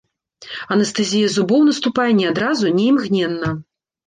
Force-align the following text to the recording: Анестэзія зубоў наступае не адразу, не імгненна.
Анестэзія 0.75 1.27
зубоў 1.35 1.61
наступае 1.69 2.07
не 2.21 2.25
адразу, 2.31 2.73
не 2.79 2.89
імгненна. 2.95 3.53